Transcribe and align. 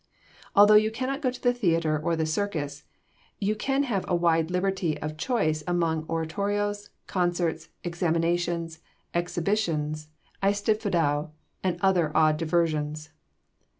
Although 0.55 0.73
you 0.81 0.89
cannot 0.89 1.21
go 1.21 1.29
to 1.29 1.39
the 1.39 1.53
theatre 1.53 1.95
or 1.99 2.15
the 2.15 2.25
circus, 2.25 2.85
you 3.39 3.53
can 3.53 3.83
have 3.83 4.03
a 4.07 4.15
wide 4.15 4.49
liberty 4.49 4.99
of 4.99 5.15
choice 5.15 5.63
among 5.67 6.07
oratorios, 6.09 6.89
concerts, 7.05 7.69
examinations, 7.83 8.79
exhibitions, 9.13 10.07
eisteddfodau, 10.41 11.29
and 11.63 11.77
other 11.81 12.11
odd 12.17 12.37
diversions. 12.37 13.11